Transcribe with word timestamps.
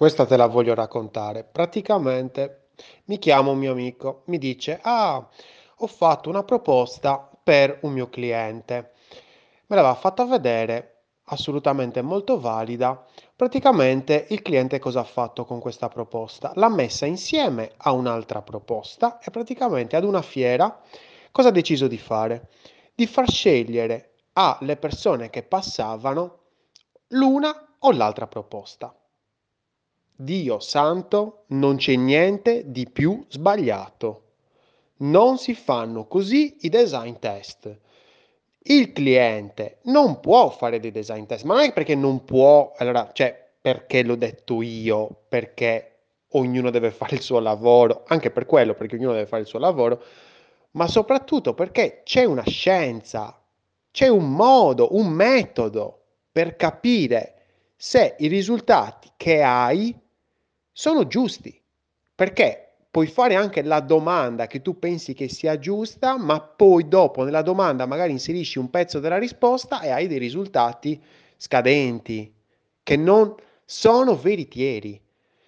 Questa 0.00 0.24
te 0.24 0.38
la 0.38 0.46
voglio 0.46 0.72
raccontare. 0.72 1.44
Praticamente 1.44 2.68
mi 3.04 3.18
chiama 3.18 3.50
un 3.50 3.58
mio 3.58 3.72
amico, 3.72 4.22
mi 4.28 4.38
dice: 4.38 4.80
Ah, 4.82 5.28
ho 5.76 5.86
fatto 5.86 6.30
una 6.30 6.42
proposta 6.42 7.28
per 7.44 7.80
un 7.82 7.92
mio 7.92 8.08
cliente. 8.08 8.92
Me 9.66 9.76
l'aveva 9.76 9.94
fatta 9.94 10.24
vedere, 10.24 11.02
assolutamente 11.24 12.00
molto 12.00 12.40
valida. 12.40 13.04
Praticamente 13.36 14.24
il 14.30 14.40
cliente 14.40 14.78
cosa 14.78 15.00
ha 15.00 15.04
fatto 15.04 15.44
con 15.44 15.60
questa 15.60 15.88
proposta? 15.88 16.52
L'ha 16.54 16.70
messa 16.70 17.04
insieme 17.04 17.72
a 17.76 17.92
un'altra 17.92 18.40
proposta 18.40 19.18
e 19.18 19.30
praticamente 19.30 19.96
ad 19.96 20.04
una 20.04 20.22
fiera 20.22 20.80
cosa 21.30 21.48
ha 21.48 21.52
deciso 21.52 21.88
di 21.88 21.98
fare? 21.98 22.48
Di 22.94 23.06
far 23.06 23.28
scegliere 23.28 24.14
alle 24.32 24.78
persone 24.78 25.28
che 25.28 25.42
passavano 25.42 26.38
l'una 27.08 27.76
o 27.80 27.92
l'altra 27.92 28.26
proposta. 28.26 28.94
Dio 30.22 30.60
santo, 30.60 31.44
non 31.48 31.76
c'è 31.76 31.96
niente 31.96 32.64
di 32.66 32.86
più 32.86 33.24
sbagliato. 33.28 34.24
Non 34.98 35.38
si 35.38 35.54
fanno 35.54 36.06
così 36.06 36.58
i 36.60 36.68
design 36.68 37.14
test. 37.18 37.74
Il 38.58 38.92
cliente 38.92 39.78
non 39.84 40.20
può 40.20 40.50
fare 40.50 40.78
dei 40.78 40.90
design 40.90 41.24
test, 41.24 41.44
ma 41.44 41.54
non 41.54 41.62
è 41.62 41.72
perché 41.72 41.94
non 41.94 42.26
può, 42.26 42.70
allora, 42.76 43.08
cioè, 43.14 43.48
perché 43.62 44.02
l'ho 44.02 44.16
detto 44.16 44.60
io, 44.60 45.22
perché 45.26 46.00
ognuno 46.32 46.68
deve 46.68 46.90
fare 46.90 47.16
il 47.16 47.22
suo 47.22 47.38
lavoro, 47.38 48.04
anche 48.06 48.30
per 48.30 48.44
quello, 48.44 48.74
perché 48.74 48.96
ognuno 48.96 49.14
deve 49.14 49.26
fare 49.26 49.40
il 49.40 49.48
suo 49.48 49.58
lavoro, 49.58 50.02
ma 50.72 50.86
soprattutto 50.86 51.54
perché 51.54 52.02
c'è 52.04 52.24
una 52.24 52.44
scienza, 52.46 53.42
c'è 53.90 54.08
un 54.08 54.30
modo, 54.30 54.94
un 54.96 55.08
metodo 55.08 56.02
per 56.30 56.56
capire 56.56 57.36
se 57.74 58.16
i 58.18 58.26
risultati 58.26 59.12
che 59.16 59.42
hai 59.42 60.08
sono 60.72 61.06
giusti, 61.06 61.60
perché 62.14 62.70
puoi 62.90 63.06
fare 63.06 63.34
anche 63.34 63.62
la 63.62 63.80
domanda 63.80 64.46
che 64.46 64.62
tu 64.62 64.78
pensi 64.78 65.14
che 65.14 65.28
sia 65.28 65.58
giusta, 65.58 66.18
ma 66.18 66.40
poi 66.40 66.88
dopo 66.88 67.22
nella 67.22 67.42
domanda 67.42 67.86
magari 67.86 68.12
inserisci 68.12 68.58
un 68.58 68.70
pezzo 68.70 68.98
della 68.98 69.18
risposta 69.18 69.80
e 69.80 69.90
hai 69.90 70.06
dei 70.08 70.18
risultati 70.18 71.00
scadenti, 71.36 72.34
che 72.82 72.96
non 72.96 73.34
sono 73.64 74.16
veritieri. 74.16 75.00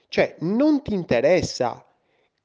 Cioè, 0.08 0.36
non 0.40 0.82
ti 0.82 0.94
interessa 0.94 1.84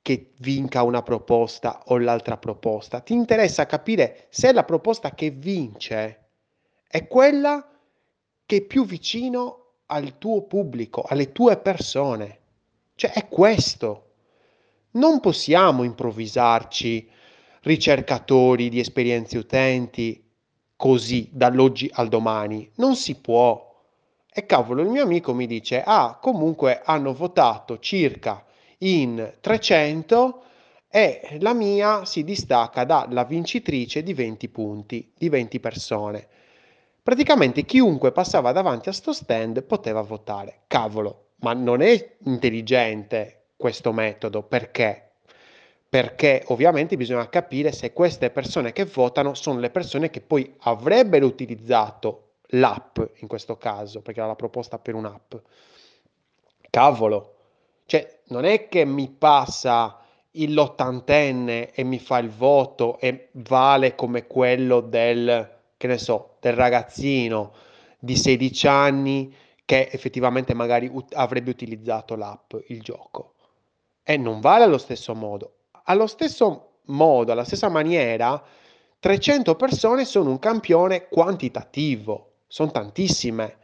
che 0.01 0.31
vinca 0.37 0.83
una 0.83 1.03
proposta 1.03 1.83
o 1.87 1.97
l'altra 1.97 2.37
proposta, 2.37 3.01
ti 3.01 3.13
interessa 3.13 3.65
capire 3.65 4.27
se 4.29 4.53
la 4.53 4.63
proposta 4.63 5.11
che 5.11 5.31
vince 5.31 6.29
è 6.87 7.05
quella 7.07 7.69
che 8.45 8.55
è 8.55 8.61
più 8.61 8.85
vicino 8.85 9.73
al 9.87 10.17
tuo 10.17 10.43
pubblico, 10.43 11.03
alle 11.05 11.33
tue 11.33 11.57
persone. 11.57 12.39
Cioè 12.97 13.11
è 13.11 13.27
questo. 13.27 14.05
Non 14.93 15.19
possiamo 15.19 15.83
improvvisarci 15.83 17.07
ricercatori 17.61 18.69
di 18.69 18.79
esperienze 18.79 19.37
utenti 19.37 20.27
così 20.75 21.29
dall'oggi 21.31 21.87
al 21.93 22.07
domani. 22.07 22.67
Non 22.77 22.95
si 22.95 23.13
può. 23.13 23.65
E 24.33 24.47
cavolo, 24.47 24.81
il 24.81 24.89
mio 24.89 25.03
amico 25.03 25.35
mi 25.35 25.45
dice, 25.45 25.83
ah, 25.85 26.17
comunque 26.19 26.81
hanno 26.83 27.13
votato 27.13 27.77
circa 27.77 28.43
in 28.79 29.35
300 29.41 30.43
e 30.89 31.37
la 31.39 31.53
mia 31.53 32.03
si 32.03 32.23
distacca 32.23 32.83
dalla 32.83 33.25
vincitrice 33.25 34.01
di 34.01 34.15
20 34.15 34.49
punti, 34.49 35.13
di 35.15 35.29
20 35.29 35.59
persone. 35.59 36.27
Praticamente 37.03 37.61
chiunque 37.61 38.11
passava 38.11 38.51
davanti 38.51 38.89
a 38.89 38.93
sto 38.93 39.13
stand 39.13 39.61
poteva 39.61 40.01
votare. 40.01 40.61
Cavolo, 40.65 41.26
ma 41.37 41.53
non 41.53 41.81
è 41.81 42.15
intelligente 42.23 43.47
questo 43.55 43.91
metodo 43.91 44.43
perché? 44.43 45.11
Perché 45.89 46.43
ovviamente 46.47 46.97
bisogna 46.97 47.29
capire 47.29 47.71
se 47.71 47.93
queste 47.93 48.29
persone 48.29 48.71
che 48.71 48.85
votano 48.85 49.33
sono 49.33 49.59
le 49.59 49.69
persone 49.69 50.09
che 50.09 50.21
poi 50.21 50.53
avrebbero 50.59 51.25
utilizzato 51.25 52.23
l'app 52.51 52.99
in 53.15 53.27
questo 53.27 53.57
caso, 53.57 54.01
perché 54.01 54.19
era 54.19 54.29
la 54.29 54.35
proposta 54.35 54.79
per 54.79 54.95
un'app. 54.95 55.35
Cavolo, 56.69 57.35
cioè 57.85 58.19
non 58.27 58.45
è 58.45 58.67
che 58.67 58.85
mi 58.85 59.09
passa 59.09 60.01
l'ottantenne 60.31 61.71
e 61.71 61.83
mi 61.83 61.99
fa 61.99 62.19
il 62.19 62.29
voto 62.29 62.99
e 62.99 63.29
vale 63.31 63.95
come 63.95 64.27
quello 64.27 64.81
del, 64.81 65.57
che 65.75 65.87
ne 65.87 65.97
so, 65.97 66.35
del 66.39 66.53
ragazzino 66.53 67.53
di 67.97 68.15
16 68.15 68.67
anni 68.67 69.35
che 69.67 69.89
effettivamente 69.91 70.53
magari 70.53 70.89
ut- 70.89 71.13
avrebbe 71.13 71.49
utilizzato 71.49 72.15
l'app, 72.15 72.53
il 72.67 72.81
gioco. 72.81 73.33
E 74.01 74.15
non 74.15 74.39
vale 74.39 74.63
allo 74.63 74.77
stesso 74.77 75.13
modo. 75.13 75.55
Allo 75.83 76.07
stesso 76.07 76.79
modo, 76.85 77.33
alla 77.33 77.43
stessa 77.43 77.67
maniera, 77.67 78.41
300 78.97 79.55
persone 79.55 80.05
sono 80.05 80.29
un 80.29 80.39
campione 80.39 81.09
quantitativo, 81.09 82.35
sono 82.47 82.71
tantissime. 82.71 83.57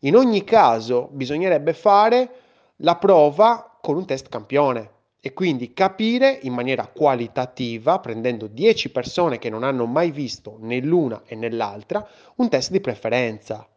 In 0.00 0.16
ogni 0.16 0.42
caso 0.42 1.10
bisognerebbe 1.12 1.74
fare 1.74 2.30
la 2.76 2.96
prova 2.96 3.76
con 3.78 3.96
un 3.96 4.06
test 4.06 4.30
campione 4.30 4.90
e 5.20 5.34
quindi 5.34 5.74
capire 5.74 6.38
in 6.44 6.54
maniera 6.54 6.86
qualitativa, 6.86 7.98
prendendo 7.98 8.46
10 8.46 8.90
persone 8.90 9.36
che 9.36 9.50
non 9.50 9.64
hanno 9.64 9.84
mai 9.84 10.12
visto 10.12 10.56
né 10.60 10.80
l'una 10.80 11.24
e 11.26 11.34
nell'altra, 11.34 12.08
un 12.36 12.48
test 12.48 12.70
di 12.70 12.80
preferenza 12.80 13.68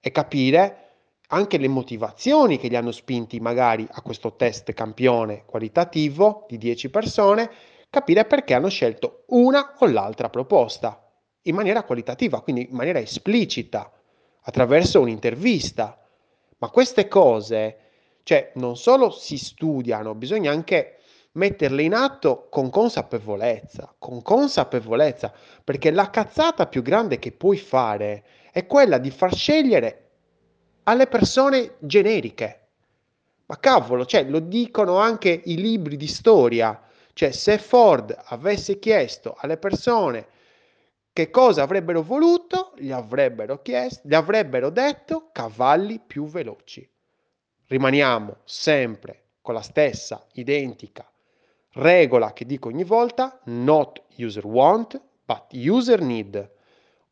e 0.00 0.10
capire 0.10 0.83
anche 1.28 1.58
le 1.58 1.68
motivazioni 1.68 2.58
che 2.58 2.68
li 2.68 2.76
hanno 2.76 2.92
spinti 2.92 3.40
magari 3.40 3.86
a 3.90 4.02
questo 4.02 4.36
test 4.36 4.72
campione 4.72 5.44
qualitativo 5.44 6.44
di 6.48 6.58
10 6.58 6.90
persone, 6.90 7.50
capire 7.88 8.24
perché 8.24 8.54
hanno 8.54 8.68
scelto 8.68 9.24
una 9.28 9.76
o 9.78 9.86
l'altra 9.86 10.28
proposta 10.28 11.00
in 11.42 11.54
maniera 11.54 11.84
qualitativa, 11.84 12.40
quindi 12.40 12.68
in 12.70 12.76
maniera 12.76 12.98
esplicita, 12.98 13.90
attraverso 14.42 15.00
un'intervista. 15.00 15.98
Ma 16.58 16.68
queste 16.70 17.08
cose, 17.08 17.78
cioè, 18.22 18.52
non 18.54 18.76
solo 18.76 19.10
si 19.10 19.36
studiano, 19.36 20.14
bisogna 20.14 20.50
anche 20.50 20.98
metterle 21.32 21.82
in 21.82 21.94
atto 21.94 22.46
con 22.48 22.70
consapevolezza, 22.70 23.94
con 23.98 24.22
consapevolezza, 24.22 25.32
perché 25.62 25.90
la 25.90 26.10
cazzata 26.10 26.66
più 26.66 26.82
grande 26.82 27.18
che 27.18 27.32
puoi 27.32 27.56
fare 27.56 28.24
è 28.52 28.66
quella 28.66 28.98
di 28.98 29.10
far 29.10 29.34
scegliere 29.34 30.03
alle 30.84 31.06
persone 31.06 31.74
generiche. 31.80 32.60
Ma 33.46 33.58
cavolo, 33.58 34.06
cioè, 34.06 34.24
lo 34.24 34.38
dicono 34.38 34.98
anche 34.98 35.42
i 35.44 35.56
libri 35.56 35.96
di 35.96 36.06
storia. 36.06 36.80
Cioè, 37.12 37.30
se 37.30 37.58
Ford 37.58 38.16
avesse 38.26 38.78
chiesto 38.78 39.36
alle 39.38 39.56
persone 39.56 40.26
che 41.12 41.30
cosa 41.30 41.62
avrebbero 41.62 42.02
voluto, 42.02 42.72
gli 42.76 42.90
avrebbero, 42.90 43.62
chiesto, 43.62 44.08
gli 44.08 44.14
avrebbero 44.14 44.70
detto 44.70 45.28
cavalli 45.32 46.00
più 46.04 46.26
veloci. 46.26 46.88
Rimaniamo 47.66 48.38
sempre 48.44 49.22
con 49.40 49.54
la 49.54 49.62
stessa 49.62 50.26
identica 50.32 51.08
regola 51.74 52.32
che 52.32 52.44
dico 52.44 52.68
ogni 52.68 52.84
volta, 52.84 53.40
not 53.44 54.02
user 54.16 54.44
want, 54.46 55.00
but 55.24 55.46
user 55.52 56.00
need, 56.00 56.50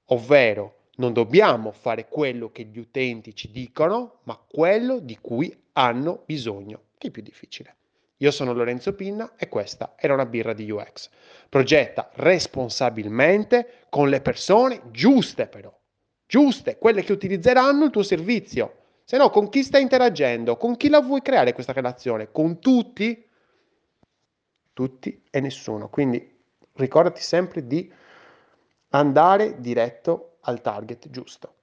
ovvero 0.06 0.77
non 0.97 1.12
dobbiamo 1.12 1.72
fare 1.72 2.08
quello 2.08 2.50
che 2.50 2.64
gli 2.64 2.78
utenti 2.78 3.34
ci 3.34 3.50
dicono, 3.50 4.20
ma 4.25 4.36
quello 4.36 4.98
di 4.98 5.19
cui 5.20 5.54
hanno 5.72 6.22
bisogno, 6.26 6.82
che 6.98 7.08
è 7.08 7.10
più 7.10 7.22
difficile. 7.22 7.76
Io 8.19 8.30
sono 8.30 8.53
Lorenzo 8.53 8.94
Pinna 8.94 9.32
e 9.36 9.48
questa 9.48 9.94
era 9.97 10.14
una 10.14 10.26
birra 10.26 10.53
di 10.53 10.70
UX. 10.70 11.10
Progetta 11.48 12.10
responsabilmente 12.14 13.86
con 13.88 14.08
le 14.08 14.20
persone 14.20 14.80
giuste 14.91 15.47
però, 15.47 15.76
giuste, 16.26 16.78
quelle 16.78 17.03
che 17.03 17.12
utilizzeranno 17.12 17.86
il 17.86 17.91
tuo 17.91 18.04
servizio. 18.04 18.76
Se 19.04 19.16
no, 19.16 19.30
con 19.30 19.48
chi 19.48 19.64
stai 19.64 19.82
interagendo? 19.82 20.56
Con 20.56 20.76
chi 20.76 20.88
la 20.88 21.00
vuoi 21.00 21.20
creare 21.20 21.53
questa 21.53 21.72
relazione? 21.72 22.30
Con 22.30 22.60
tutti? 22.60 23.28
Tutti 24.72 25.22
e 25.28 25.41
nessuno. 25.41 25.88
Quindi 25.88 26.38
ricordati 26.74 27.21
sempre 27.21 27.66
di 27.66 27.92
andare 28.91 29.60
diretto 29.60 30.32
al 30.42 30.60
target 30.60 31.09
giusto. 31.10 31.61